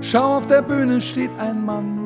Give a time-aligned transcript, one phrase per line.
[0.00, 1.98] Schau, auf der Bühne steht ein Mann.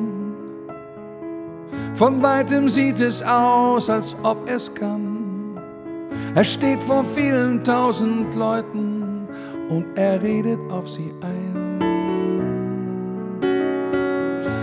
[1.93, 5.59] Von weitem sieht es aus, als ob es kann.
[6.33, 9.27] Er steht vor vielen tausend Leuten
[9.69, 11.51] und er redet auf sie ein.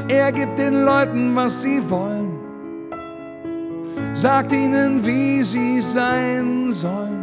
[0.09, 2.33] Er gibt den Leuten, was sie wollen,
[4.15, 7.19] sagt ihnen, wie sie sein sollen.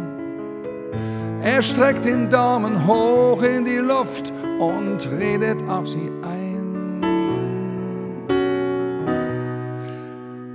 [1.42, 7.02] Er streckt den Daumen hoch in die Luft und redet auf sie ein.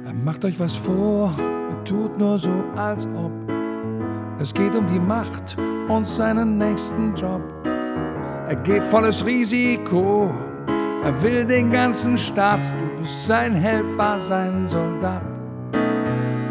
[0.06, 1.32] Er macht euch was vor
[1.86, 3.32] tut nur so, als ob.
[4.40, 7.42] Es geht um die Macht und seinen nächsten Job.
[8.48, 10.32] Er geht volles Risiko.
[11.04, 12.60] Er will den ganzen Staat.
[12.80, 15.22] Du bist sein Helfer, sein Soldat.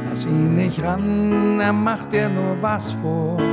[0.09, 3.50] Lass ihn nicht ran, er macht dir nur was vor.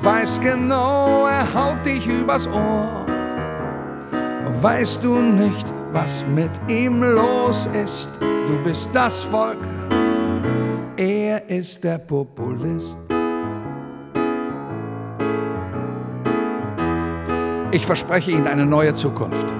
[0.00, 3.04] Du weißt genau, er haut dich übers Ohr.
[4.62, 8.10] Weißt du nicht, was mit ihm los ist?
[8.20, 9.58] Du bist das Volk,
[10.96, 12.98] er ist der Populist.
[17.70, 19.54] Ich verspreche Ihnen eine neue Zukunft.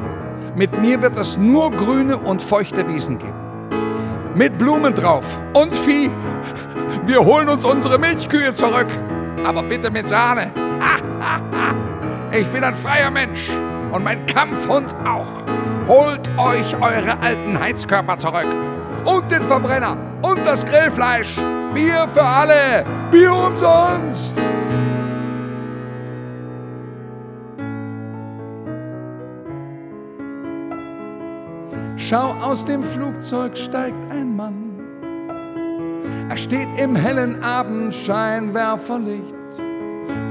[0.56, 4.30] Mit mir wird es nur grüne und feuchte Wiesen geben.
[4.34, 6.10] Mit Blumen drauf und Vieh.
[7.04, 8.88] Wir holen uns unsere Milchkühe zurück.
[9.44, 10.52] Aber bitte mit Sahne.
[12.32, 13.48] Ich bin ein freier Mensch
[13.90, 15.26] und mein Kampfhund auch.
[15.88, 18.46] Holt euch eure alten Heizkörper zurück.
[19.04, 21.40] Und den Verbrenner und das Grillfleisch.
[21.74, 22.84] Bier für alle.
[23.10, 24.34] Bier umsonst.
[31.96, 34.69] Schau, aus dem Flugzeug steigt ein Mann.
[36.30, 39.34] Er steht im hellen Abendscheinwerferlicht.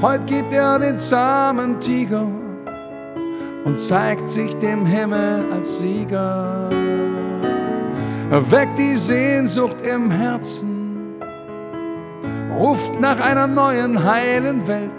[0.02, 2.26] Heut gibt er den zahmen Tiger
[3.66, 6.70] und zeigt sich dem Himmel als Sieger.
[8.32, 11.16] Er weckt die Sehnsucht im Herzen,
[12.58, 14.90] ruft nach einer neuen heilen Welt.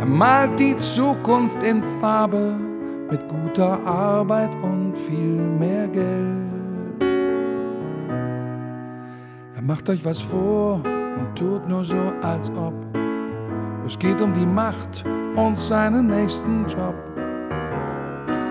[0.00, 2.58] Er malt die Zukunft in Farbe
[3.08, 6.39] mit guter Arbeit und viel mehr Geld.
[9.60, 10.80] Er macht euch was vor
[11.18, 12.72] und tut nur so, als ob.
[13.86, 15.04] Es geht um die Macht
[15.36, 16.94] und seinen nächsten Job.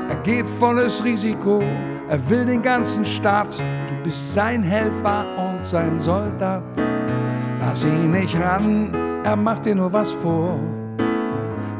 [0.07, 1.63] Er geht volles Risiko,
[2.09, 3.59] er will den ganzen Staat.
[3.59, 6.61] Du bist sein Helfer und sein Soldat.
[7.59, 8.93] Lass ihn nicht ran,
[9.23, 10.59] er macht dir nur was vor.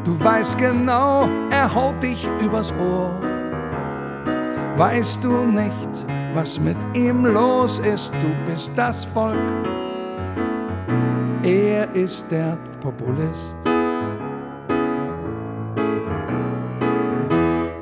[0.06, 3.29] Du weißt genau, er haut dich übers Ohr.
[4.80, 5.90] Weißt du nicht,
[6.34, 8.14] was mit ihm los ist?
[8.14, 9.52] Du bist das Volk.
[11.44, 13.58] Er ist der Populist.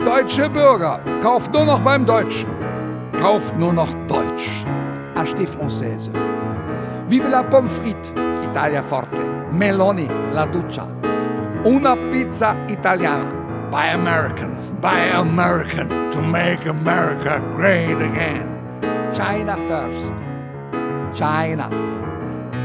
[0.03, 2.49] Deutsche Bürger, kauft nur noch beim Deutschen.
[3.21, 4.65] Kauft nur noch Deutsch.
[5.13, 6.09] Achetez française.
[7.07, 9.21] Vive la pomme frite, Italia forte.
[9.51, 10.87] Meloni, la duccia.
[11.63, 13.36] Una pizza italiana.
[13.71, 18.47] Buy American, buy American to make America great again.
[19.13, 21.19] China first.
[21.19, 21.67] China.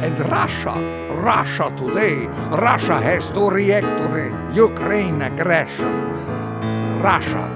[0.02, 0.74] And Russia,
[1.20, 5.92] Russia today, Russia has to react to the Ukraine aggression.
[7.02, 7.50] Russia.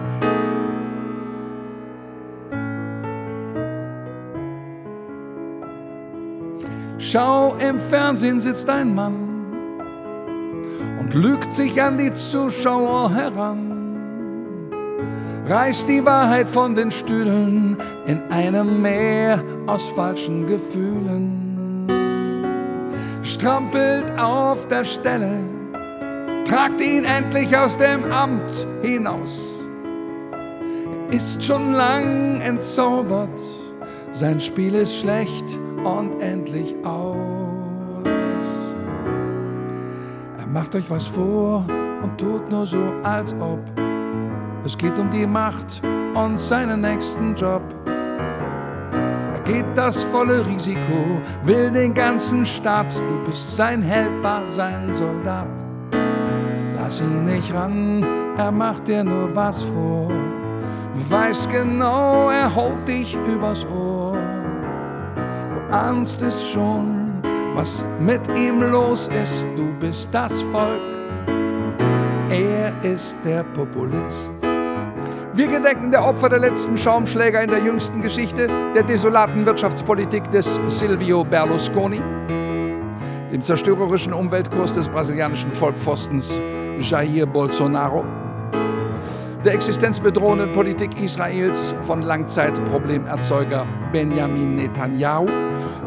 [6.99, 8.93] Schau, im Fernsehen sitzt ein
[11.17, 13.73] lügt sich an die Zuschauer heran.
[15.49, 21.87] Reißt die Wahrheit von den Stühlen in einem Meer aus falschen Gefühlen.
[23.23, 25.39] Strampelt auf der Stelle,
[26.45, 29.41] tragt ihn endlich aus dem Amt hinaus.
[31.11, 33.41] Ist schon lang entzaubert,
[34.13, 35.47] sein Spiel ist schlecht
[35.85, 37.46] und endlich aus.
[40.57, 41.67] Macht euch was vor
[42.03, 43.61] und tut nur so, als ob.
[44.65, 45.83] Es geht um die Macht
[46.15, 47.63] und seinen nächsten Job.
[47.85, 52.99] Er geht das volle Risiko, will den ganzen Staat.
[52.99, 55.47] Du bist sein Helfer, sein Soldat.
[56.77, 58.03] Lass ihn nicht ran,
[58.39, 60.11] er macht dir nur was vor.
[61.11, 64.17] Weiß genau, er haut dich übers Ohr.
[65.53, 67.06] Du ahnst es schon,
[67.57, 69.47] was mit ihm los ist.
[69.57, 70.81] Du bist das Volk,
[72.31, 74.33] er ist der Populist.
[75.33, 80.61] Wir gedenken der Opfer der letzten Schaumschläger in der jüngsten Geschichte der desolaten Wirtschaftspolitik des
[80.67, 82.03] Silvio Berlusconi,
[83.33, 86.39] dem zerstörerischen Umweltkurs des brasilianischen Vollpfostens
[86.81, 88.05] Jair Bolsonaro,
[89.47, 95.29] der existenzbedrohenden Politik Israels von Langzeitproblemerzeuger Benjamin Netanyahu.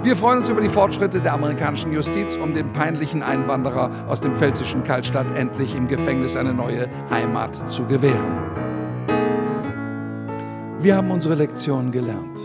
[0.02, 4.34] Wir freuen uns über die Fortschritte der amerikanischen Justiz, um dem peinlichen Einwanderer aus dem
[4.34, 8.38] pfälzischen Kaltstadt endlich im Gefängnis eine neue Heimat zu gewähren.
[10.80, 12.40] Wir haben unsere Lektion gelernt.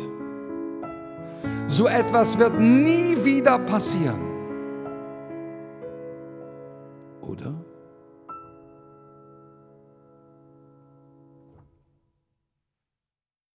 [1.68, 4.20] So etwas wird nie wieder passieren.
[7.20, 7.54] Oder?